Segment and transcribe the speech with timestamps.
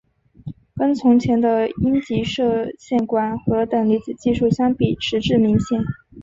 [0.75, 5.79] 跟从前的阴极射线管和等离子技术相比迟滞明显。